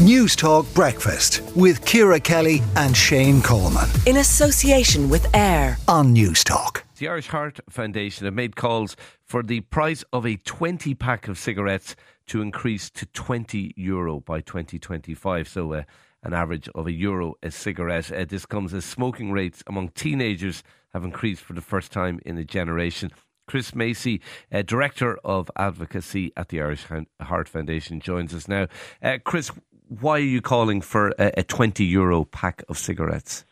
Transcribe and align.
Newstalk 0.00 0.72
Breakfast 0.74 1.42
with 1.54 1.84
Ciara 1.84 2.18
Kelly 2.18 2.62
and 2.74 2.96
Shane 2.96 3.42
Coleman. 3.42 3.86
In 4.06 4.16
association 4.16 5.10
with 5.10 5.26
AIR 5.36 5.76
on 5.88 6.14
Newstalk. 6.14 6.84
The 6.96 7.08
Irish 7.08 7.26
Heart 7.26 7.60
Foundation 7.68 8.24
have 8.24 8.32
made 8.32 8.56
calls 8.56 8.96
for 9.26 9.42
the 9.42 9.60
price 9.60 10.02
of 10.10 10.24
a 10.24 10.36
20 10.36 10.94
pack 10.94 11.28
of 11.28 11.36
cigarettes 11.36 11.96
to 12.28 12.40
increase 12.40 12.88
to 12.88 13.04
20 13.04 13.74
euro 13.76 14.20
by 14.20 14.40
2025. 14.40 15.46
So, 15.46 15.74
uh, 15.74 15.82
an 16.22 16.32
average 16.32 16.70
of 16.74 16.86
a 16.86 16.92
euro 16.92 17.34
a 17.42 17.50
cigarette. 17.50 18.10
Uh, 18.10 18.24
this 18.26 18.46
comes 18.46 18.72
as 18.72 18.86
smoking 18.86 19.32
rates 19.32 19.62
among 19.66 19.90
teenagers 19.90 20.62
have 20.94 21.04
increased 21.04 21.42
for 21.42 21.52
the 21.52 21.60
first 21.60 21.92
time 21.92 22.20
in 22.24 22.38
a 22.38 22.44
generation. 22.44 23.10
Chris 23.50 23.74
Macey, 23.74 24.20
uh, 24.52 24.62
Director 24.62 25.18
of 25.24 25.50
Advocacy 25.56 26.32
at 26.36 26.50
the 26.50 26.60
Irish 26.60 26.86
Heart 27.20 27.48
Foundation, 27.48 27.98
joins 27.98 28.32
us 28.32 28.46
now. 28.46 28.68
Uh, 29.02 29.18
Chris, 29.24 29.50
why 29.90 30.12
are 30.12 30.18
you 30.18 30.40
calling 30.40 30.80
for 30.80 31.08
a, 31.18 31.32
a 31.38 31.42
20 31.42 31.84
euro 31.84 32.24
pack 32.24 32.62
of 32.68 32.78
cigarettes? 32.78 33.44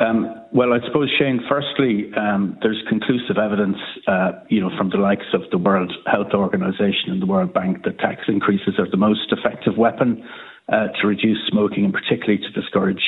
Um, 0.00 0.34
well, 0.52 0.72
I 0.72 0.84
suppose, 0.86 1.12
Shane, 1.16 1.40
firstly, 1.48 2.10
um, 2.16 2.58
there's 2.60 2.82
conclusive 2.88 3.36
evidence, 3.38 3.76
uh, 4.08 4.32
you 4.48 4.60
know, 4.60 4.70
from 4.76 4.90
the 4.90 4.96
likes 4.96 5.26
of 5.32 5.42
the 5.52 5.58
World 5.58 5.92
Health 6.06 6.34
Organization 6.34 7.10
and 7.10 7.22
the 7.22 7.26
World 7.26 7.52
Bank 7.52 7.84
that 7.84 7.98
tax 7.98 8.22
increases 8.26 8.74
are 8.78 8.90
the 8.90 8.96
most 8.96 9.30
effective 9.30 9.76
weapon 9.76 10.26
uh, 10.68 10.88
to 11.00 11.06
reduce 11.06 11.38
smoking 11.48 11.84
and 11.84 11.94
particularly 11.94 12.38
to 12.38 12.50
discourage 12.60 13.02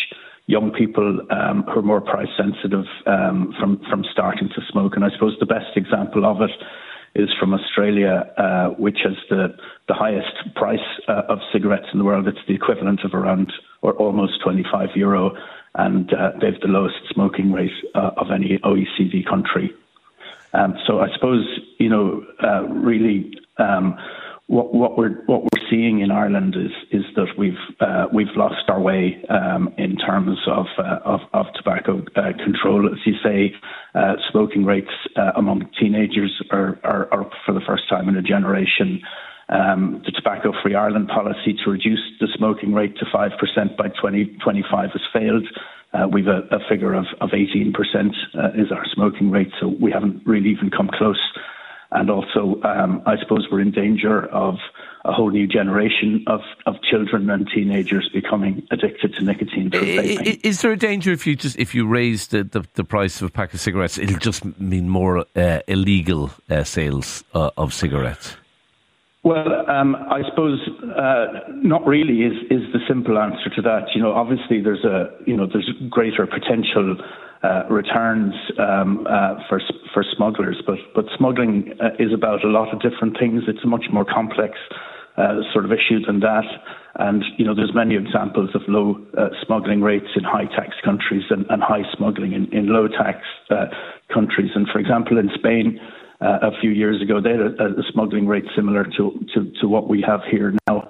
young 0.46 0.70
people 0.70 1.20
um, 1.30 1.64
who 1.72 1.80
are 1.80 1.82
more 1.82 2.02
price 2.02 2.28
sensitive 2.36 2.84
um, 3.06 3.54
from 3.58 3.80
from 3.90 4.04
starting 4.12 4.48
to 4.50 4.60
smoke. 4.70 4.92
And 4.94 5.04
I 5.04 5.10
suppose 5.10 5.34
the 5.40 5.46
best 5.46 5.74
example 5.76 6.26
of 6.26 6.42
it 6.42 6.50
is 7.14 7.28
from 7.38 7.54
Australia, 7.54 8.32
uh, 8.36 8.68
which 8.70 8.98
has 9.04 9.16
the 9.30 9.56
the 9.88 9.94
highest 9.94 10.54
price 10.54 10.86
uh, 11.08 11.22
of 11.28 11.38
cigarettes 11.52 11.86
in 11.92 11.98
the 11.98 12.04
world. 12.04 12.26
It's 12.26 12.38
the 12.48 12.54
equivalent 12.54 13.00
of 13.04 13.14
around 13.14 13.52
or 13.82 13.92
almost 13.94 14.42
25 14.42 14.90
euro, 14.96 15.36
and 15.74 16.12
uh, 16.12 16.32
they've 16.40 16.60
the 16.60 16.68
lowest 16.68 16.96
smoking 17.12 17.52
rate 17.52 17.72
uh, 17.94 18.10
of 18.16 18.30
any 18.30 18.58
OECD 18.64 19.26
country. 19.26 19.72
Um, 20.52 20.74
so 20.86 21.00
I 21.00 21.08
suppose 21.14 21.44
you 21.78 21.88
know 21.88 22.24
uh, 22.42 22.62
really. 22.68 23.38
Um, 23.58 23.96
what, 24.46 24.74
what, 24.74 24.98
we're 24.98 25.24
what 25.24 25.42
we're 25.42 25.70
seeing 25.70 26.00
in 26.00 26.10
Ireland 26.10 26.54
is 26.54 26.72
is 26.90 27.04
that 27.16 27.28
we've 27.38 27.52
uh, 27.80 28.06
we've 28.12 28.34
lost 28.36 28.68
our 28.68 28.80
way 28.80 29.24
um, 29.30 29.72
in 29.78 29.96
terms 29.96 30.38
of 30.46 30.66
uh, 30.78 30.98
of, 31.04 31.20
of, 31.32 31.46
tobacco 31.54 32.04
uh, 32.16 32.32
control. 32.44 32.86
As 32.92 32.98
you 33.06 33.14
say, 33.24 33.54
uh, 33.94 34.14
smoking 34.30 34.66
rates 34.66 34.90
uh, 35.16 35.32
among 35.36 35.70
teenagers 35.80 36.42
are, 36.50 36.78
are, 36.84 37.08
are, 37.12 37.30
for 37.46 37.52
the 37.52 37.62
first 37.66 37.88
time 37.88 38.08
in 38.08 38.16
a 38.16 38.22
generation. 38.22 39.00
Um, 39.48 40.02
the 40.06 40.10
Tobacco 40.10 40.52
Free 40.62 40.74
Ireland 40.74 41.08
policy 41.08 41.54
to 41.64 41.70
reduce 41.70 42.00
the 42.18 42.28
smoking 42.34 42.72
rate 42.72 42.96
to 42.96 43.04
5% 43.04 43.76
by 43.76 43.88
2025 43.88 44.90
has 44.90 45.02
failed. 45.12 45.46
Uh, 45.92 46.08
we've 46.10 46.28
a, 46.28 46.48
a, 46.50 46.60
figure 46.66 46.94
of, 46.94 47.04
of 47.20 47.28
18% 47.30 47.74
is 48.58 48.72
our 48.72 48.86
smoking 48.94 49.30
rate, 49.30 49.50
so 49.60 49.68
we 49.78 49.92
haven't 49.92 50.26
really 50.26 50.48
even 50.48 50.70
come 50.70 50.88
close 50.88 51.20
and 51.94 52.10
also, 52.10 52.60
um, 52.64 53.02
I 53.06 53.16
suppose 53.20 53.46
we're 53.50 53.60
in 53.60 53.70
danger 53.70 54.26
of 54.26 54.56
a 55.04 55.12
whole 55.12 55.30
new 55.30 55.46
generation 55.46 56.24
of, 56.26 56.40
of 56.66 56.74
children 56.82 57.30
and 57.30 57.48
teenagers 57.54 58.10
becoming 58.12 58.66
addicted 58.70 59.14
to 59.14 59.24
nicotine. 59.24 59.70
Is, 59.72 60.38
is 60.42 60.62
there 60.62 60.72
a 60.72 60.76
danger 60.76 61.12
if 61.12 61.26
you 61.26 61.36
just 61.36 61.58
if 61.58 61.74
you 61.74 61.86
raise 61.86 62.28
the, 62.28 62.42
the, 62.42 62.64
the, 62.74 62.84
price 62.84 63.20
of 63.20 63.28
a 63.28 63.30
pack 63.30 63.54
of 63.54 63.60
cigarettes, 63.60 63.98
it'll 63.98 64.18
just 64.18 64.44
mean 64.58 64.88
more 64.88 65.24
uh, 65.36 65.60
illegal 65.68 66.30
uh, 66.50 66.64
sales 66.64 67.22
uh, 67.34 67.50
of 67.56 67.72
cigarettes? 67.72 68.36
Well, 69.22 69.70
um, 69.70 69.94
I 69.96 70.22
suppose 70.28 70.60
uh, 70.96 71.26
not 71.48 71.86
really 71.86 72.22
is 72.22 72.34
is 72.50 72.72
the 72.72 72.80
simple 72.88 73.18
answer 73.18 73.50
to 73.56 73.62
that. 73.62 73.94
You 73.94 74.02
know, 74.02 74.12
obviously 74.12 74.60
there's 74.60 74.84
a 74.84 75.10
you 75.26 75.36
know 75.36 75.46
there's 75.46 75.70
greater 75.90 76.26
potential 76.26 76.96
uh, 77.44 77.68
returns 77.68 78.32
um, 78.58 79.06
uh, 79.06 79.34
for 79.50 79.60
for 79.92 80.02
smugglers. 80.16 80.56
But 80.66 80.78
but 80.94 81.04
smuggling 81.18 81.74
uh, 81.78 81.90
is 81.98 82.10
about 82.10 82.42
a 82.42 82.48
lot 82.48 82.72
of 82.72 82.80
different 82.80 83.18
things. 83.18 83.42
It's 83.46 83.62
a 83.62 83.66
much 83.66 83.84
more 83.92 84.06
complex 84.06 84.54
uh, 85.18 85.44
sort 85.52 85.66
of 85.66 85.70
issue 85.70 86.00
than 86.06 86.20
that. 86.20 86.46
And 86.94 87.22
you 87.36 87.44
know, 87.44 87.54
there's 87.54 87.74
many 87.74 87.96
examples 87.96 88.48
of 88.54 88.62
low 88.66 88.96
uh, 89.18 89.28
smuggling 89.44 89.82
rates 89.82 90.08
in 90.16 90.24
high 90.24 90.46
tax 90.56 90.72
countries 90.82 91.24
and, 91.28 91.44
and 91.50 91.62
high 91.62 91.84
smuggling 91.94 92.32
in, 92.32 92.50
in 92.50 92.68
low 92.68 92.88
tax 92.88 93.18
countries. 94.08 94.52
And 94.54 94.66
for 94.72 94.78
example, 94.78 95.18
in 95.18 95.28
Spain. 95.34 95.78
a 96.20 96.52
few 96.62 96.70
years 96.70 97.02
ago, 97.02 97.20
they 97.20 97.32
had 97.36 97.44
a, 97.60 97.76
a 97.76 97.84
smuggling 97.92 98.26
rate 98.26 98.48
similar 98.56 98.84
to, 98.96 99.12
to, 99.34 99.52
to 99.60 99.68
what 99.68 99.88
we 99.92 100.02
have 100.06 100.20
here 100.30 100.54
now. 100.66 100.88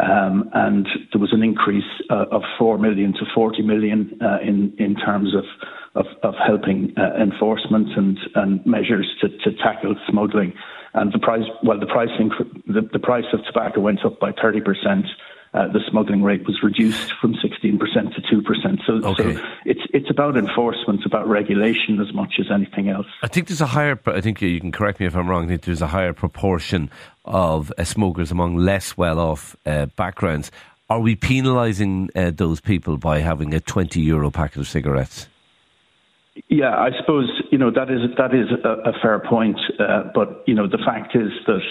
Um, 0.00 0.50
and 0.52 0.86
there 1.12 1.20
was 1.20 1.32
an 1.32 1.42
increase 1.42 1.90
uh, 2.10 2.26
of 2.32 2.42
4 2.58 2.78
million 2.78 3.12
to 3.14 3.24
40 3.34 3.62
million 3.62 4.18
uh, 4.20 4.38
in, 4.42 4.74
in 4.78 4.96
terms 4.96 5.34
of, 5.34 5.44
of, 5.94 6.06
of 6.22 6.34
helping 6.46 6.92
uh, 6.96 7.22
enforcement 7.22 7.88
and, 7.96 8.18
and 8.34 8.64
measures 8.66 9.06
to, 9.20 9.28
to 9.28 9.56
tackle 9.62 9.94
smuggling. 10.08 10.52
And 10.94 11.12
the 11.12 11.18
price, 11.18 11.44
well, 11.62 11.78
the 11.78 11.86
price, 11.86 12.10
inc- 12.20 12.64
the, 12.66 12.88
the 12.92 12.98
price 12.98 13.24
of 13.32 13.40
tobacco 13.46 13.80
went 13.80 14.04
up 14.04 14.20
by 14.20 14.32
30 14.40 14.60
percent 14.60 15.06
uh, 15.54 15.68
the 15.68 15.78
smuggling 15.88 16.22
rate 16.22 16.44
was 16.46 16.58
reduced 16.64 17.12
from 17.20 17.32
16% 17.34 17.78
to 17.78 18.20
2%. 18.20 18.78
So, 18.84 19.08
okay. 19.10 19.34
so 19.34 19.42
it's 19.64 19.80
it's 19.90 20.10
about 20.10 20.36
enforcement, 20.36 21.06
about 21.06 21.28
regulation 21.28 22.00
as 22.00 22.12
much 22.12 22.34
as 22.40 22.46
anything 22.52 22.88
else. 22.88 23.06
I 23.22 23.28
think 23.28 23.46
there's 23.46 23.60
a 23.60 23.66
higher. 23.66 23.98
I 24.06 24.20
think 24.20 24.42
you 24.42 24.60
can 24.60 24.72
correct 24.72 24.98
me 24.98 25.06
if 25.06 25.14
I'm 25.14 25.28
wrong. 25.28 25.44
I 25.44 25.48
think 25.48 25.62
there's 25.62 25.80
a 25.80 25.86
higher 25.86 26.12
proportion 26.12 26.90
of 27.24 27.72
uh, 27.78 27.84
smokers 27.84 28.32
among 28.32 28.56
less 28.56 28.96
well-off 28.96 29.54
uh, 29.64 29.86
backgrounds. 29.86 30.50
Are 30.90 31.00
we 31.00 31.14
penalising 31.14 32.08
uh, 32.16 32.32
those 32.34 32.60
people 32.60 32.98
by 32.98 33.20
having 33.20 33.54
a 33.54 33.60
20 33.60 34.00
euro 34.00 34.30
packet 34.32 34.58
of 34.58 34.68
cigarettes? 34.68 35.28
Yeah, 36.48 36.74
I 36.76 36.90
suppose 36.98 37.30
you 37.52 37.58
know 37.58 37.70
that 37.70 37.90
is 37.90 38.00
that 38.18 38.34
is 38.34 38.48
a, 38.64 38.90
a 38.90 38.92
fair 39.00 39.20
point, 39.20 39.58
uh, 39.78 40.04
but 40.14 40.42
you 40.46 40.54
know 40.54 40.66
the 40.66 40.78
fact 40.84 41.14
is 41.14 41.30
that 41.46 41.62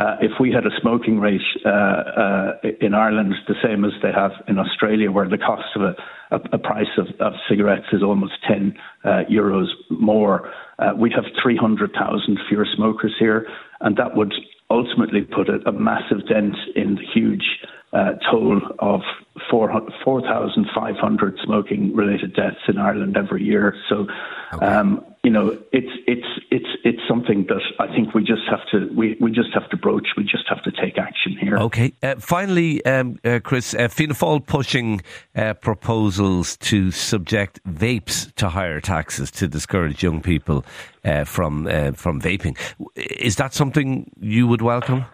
uh, 0.00 0.16
if 0.20 0.32
we 0.40 0.50
had 0.50 0.66
a 0.66 0.70
smoking 0.80 1.20
rate 1.20 1.40
uh, 1.64 1.68
uh, 1.68 2.52
in 2.80 2.94
Ireland 2.94 3.34
the 3.46 3.54
same 3.62 3.84
as 3.84 3.92
they 4.02 4.10
have 4.12 4.32
in 4.48 4.58
Australia, 4.58 5.12
where 5.12 5.28
the 5.28 5.38
cost 5.38 5.76
of 5.76 5.82
a, 5.82 5.94
a, 6.30 6.40
a 6.54 6.58
price 6.58 6.90
of, 6.96 7.08
of, 7.20 7.34
cigarettes 7.48 7.86
is 7.92 8.02
almost 8.02 8.32
10 8.48 8.74
uh, 9.04 9.08
euros 9.30 9.66
more, 9.90 10.50
uh, 10.78 10.92
we'd 10.96 11.12
have 11.12 11.26
300,000 11.42 12.38
fewer 12.48 12.66
smokers 12.74 13.14
here, 13.18 13.46
and 13.80 13.96
that 13.98 14.16
would 14.16 14.32
ultimately 14.70 15.20
put 15.20 15.50
a, 15.50 15.58
a 15.68 15.72
massive 15.72 16.26
dent 16.26 16.56
in 16.74 16.94
the 16.94 17.04
huge 17.12 17.44
uh, 17.92 18.12
toll 18.30 18.60
of 18.78 19.02
4,500 19.50 21.38
smoking 21.44 21.94
related 21.94 22.34
deaths 22.34 22.60
in 22.68 22.78
Ireland 22.78 23.16
every 23.16 23.42
year. 23.42 23.74
So, 23.88 24.06
okay. 24.54 24.66
um, 24.66 25.04
you 25.22 25.30
know, 25.30 25.58
it's 25.72 25.92
it's 26.06 26.26
it's 26.50 26.68
it's 26.82 27.00
something 27.06 27.46
that 27.48 27.60
I 27.78 27.94
think 27.94 28.14
we 28.14 28.22
just 28.24 28.42
have 28.48 28.60
to 28.72 28.90
we, 28.96 29.18
we 29.20 29.30
just 29.30 29.52
have 29.52 29.68
to 29.70 29.76
broach. 29.76 30.08
We 30.16 30.24
just 30.24 30.48
have 30.48 30.62
to 30.62 30.70
take 30.70 30.96
action 30.96 31.36
here. 31.38 31.58
Okay. 31.58 31.92
Uh, 32.02 32.14
finally, 32.16 32.82
um, 32.86 33.18
uh, 33.22 33.40
Chris, 33.42 33.74
uh, 33.74 33.88
Fianna 33.88 34.14
Fáil 34.14 34.46
pushing 34.46 35.02
uh, 35.34 35.54
proposals 35.54 36.56
to 36.58 36.90
subject 36.90 37.62
vapes 37.64 38.34
to 38.36 38.48
higher 38.48 38.80
taxes 38.80 39.30
to 39.32 39.46
discourage 39.46 40.02
young 40.02 40.22
people 40.22 40.64
uh, 41.04 41.24
from 41.24 41.66
uh, 41.66 41.92
from 41.92 42.20
vaping. 42.20 42.56
Is 42.96 43.36
that 43.36 43.52
something 43.52 44.10
you 44.20 44.46
would 44.46 44.62
welcome? 44.62 45.04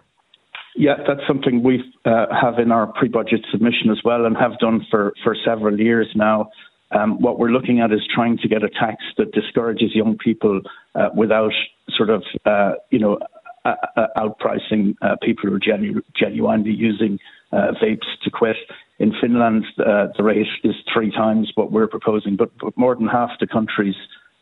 Yeah, 0.77 0.93
that's 1.07 1.21
something 1.27 1.63
we 1.63 1.83
uh, 2.05 2.27
have 2.39 2.59
in 2.59 2.71
our 2.71 2.85
pre-budget 2.85 3.43
submission 3.51 3.89
as 3.89 3.97
well, 4.05 4.25
and 4.25 4.37
have 4.37 4.59
done 4.59 4.85
for, 4.91 5.11
for 5.23 5.35
several 5.43 5.79
years 5.79 6.07
now. 6.13 6.51
Um, 6.91 7.19
what 7.19 7.39
we're 7.39 7.49
looking 7.49 7.79
at 7.79 7.91
is 7.91 8.01
trying 8.13 8.37
to 8.37 8.47
get 8.47 8.63
a 8.63 8.69
tax 8.69 9.03
that 9.17 9.31
discourages 9.31 9.95
young 9.95 10.19
people 10.19 10.61
uh, 10.93 11.09
without 11.15 11.51
sort 11.97 12.11
of, 12.11 12.23
uh, 12.45 12.73
you 12.91 12.99
know, 12.99 13.17
uh, 13.65 13.73
outpricing 14.17 14.95
uh, 15.01 15.15
people 15.21 15.49
who 15.49 15.55
are 15.55 15.59
genu- 15.59 16.03
genuinely 16.15 16.71
using 16.71 17.17
uh, 17.51 17.71
vapes 17.81 18.05
to 18.23 18.29
quit. 18.29 18.55
In 18.99 19.13
Finland, 19.19 19.65
the 19.77 20.23
rate 20.23 20.47
is 20.63 20.75
three 20.93 21.11
times 21.11 21.51
what 21.55 21.71
we're 21.71 21.87
proposing, 21.87 22.35
but, 22.35 22.51
but 22.61 22.77
more 22.77 22.95
than 22.95 23.07
half 23.07 23.31
the 23.39 23.47
countries 23.47 23.95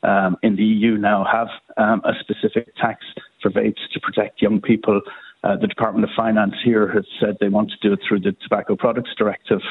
um, 0.04 0.36
in 0.44 0.58
the 0.58 0.64
EU 0.64 0.98
now 0.98 1.26
have 1.30 1.48
um, 1.78 2.02
a 2.04 2.12
specific 2.20 2.76
tax 2.76 3.06
for 3.42 3.50
vapes 3.50 3.88
to 3.94 4.00
protect 4.02 4.42
young 4.42 4.60
people 4.62 5.02
uh, 5.46 5.56
the 5.58 5.68
Department 5.68 6.04
of 6.04 6.10
Finance 6.16 6.56
here 6.64 6.92
has 6.92 7.06
said 7.20 7.38
they 7.40 7.50
want 7.50 7.70
to 7.70 7.88
do 7.88 7.94
it 7.94 8.00
through 8.08 8.20
the 8.20 8.36
Tobacco 8.42 8.76
Products 8.76 9.12
Directive. 9.16 9.62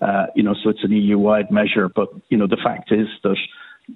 Uh, 0.00 0.26
you 0.34 0.42
know, 0.42 0.54
so 0.62 0.68
it's 0.68 0.84
an 0.84 0.92
EU-wide 0.92 1.50
measure. 1.50 1.88
But 1.88 2.08
you 2.28 2.36
know, 2.36 2.46
the 2.46 2.58
fact 2.62 2.92
is 2.92 3.06
that 3.22 3.36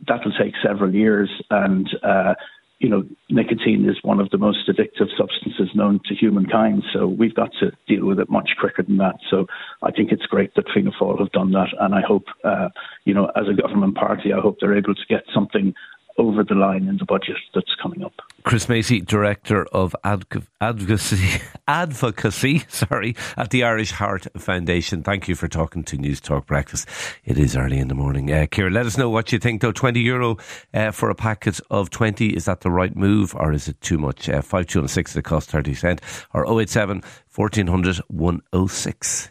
that 0.08 0.24
will 0.24 0.32
take 0.32 0.54
several 0.64 0.94
years, 0.94 1.30
and 1.50 1.88
uh, 2.02 2.34
you 2.78 2.88
know, 2.88 3.04
nicotine 3.28 3.88
is 3.88 3.96
one 4.02 4.18
of 4.18 4.30
the 4.30 4.38
most 4.38 4.68
addictive 4.68 5.08
substances 5.18 5.68
known 5.74 6.00
to 6.06 6.14
humankind. 6.14 6.84
So 6.92 7.06
we've 7.06 7.34
got 7.34 7.50
to 7.60 7.72
deal 7.86 8.06
with 8.06 8.18
it 8.18 8.30
much 8.30 8.50
quicker 8.58 8.82
than 8.82 8.96
that. 8.98 9.16
So 9.30 9.46
I 9.82 9.90
think 9.90 10.12
it's 10.12 10.26
great 10.26 10.54
that 10.54 10.66
Fianna 10.72 10.92
Fáil 10.98 11.18
have 11.18 11.32
done 11.32 11.52
that, 11.52 11.68
and 11.80 11.94
I 11.94 12.00
hope, 12.00 12.24
uh, 12.44 12.68
you 13.04 13.12
know, 13.12 13.30
as 13.36 13.44
a 13.48 13.60
government 13.60 13.96
party, 13.96 14.32
I 14.32 14.40
hope 14.40 14.58
they're 14.60 14.76
able 14.76 14.94
to 14.94 15.06
get 15.08 15.24
something 15.34 15.74
over 16.18 16.42
the 16.42 16.54
line 16.54 16.88
in 16.88 16.96
the 16.98 17.04
budget 17.04 17.36
that's 17.54 17.74
coming 17.82 18.02
up. 18.02 18.12
Chris 18.42 18.68
Macey, 18.68 19.00
Director 19.00 19.66
of 19.66 19.94
Advocacy, 20.04 21.42
Advocacy 21.68 22.64
sorry, 22.68 23.16
at 23.36 23.50
the 23.50 23.64
Irish 23.64 23.90
Heart 23.90 24.26
Foundation. 24.36 25.02
Thank 25.02 25.28
you 25.28 25.34
for 25.34 25.48
talking 25.48 25.82
to 25.84 25.96
Newstalk 25.96 26.46
Breakfast. 26.46 26.88
It 27.24 27.38
is 27.38 27.56
early 27.56 27.78
in 27.78 27.88
the 27.88 27.94
morning. 27.94 28.32
Uh, 28.32 28.46
Ciara, 28.46 28.70
let 28.70 28.86
us 28.86 28.96
know 28.96 29.10
what 29.10 29.32
you 29.32 29.38
think, 29.38 29.62
though. 29.62 29.72
20 29.72 30.00
euro 30.00 30.36
uh, 30.72 30.90
for 30.90 31.10
a 31.10 31.14
packet 31.14 31.60
of 31.70 31.90
20, 31.90 32.28
is 32.28 32.44
that 32.44 32.60
the 32.60 32.70
right 32.70 32.94
move 32.96 33.34
or 33.34 33.52
is 33.52 33.68
it 33.68 33.80
too 33.80 33.98
much? 33.98 34.28
Uh, 34.28 34.42
5206, 34.42 35.16
it 35.16 35.22
costs 35.22 35.50
30 35.50 35.74
cent, 35.74 36.00
or 36.32 36.44
087 36.46 37.02
1400 37.34 37.96
106. 38.08 39.30